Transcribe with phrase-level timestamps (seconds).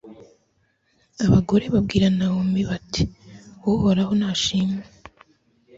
[1.25, 3.03] abagore babwira nawomi, bati
[3.71, 4.83] uhoraho nashimwe